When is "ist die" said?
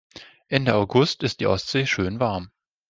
1.21-1.45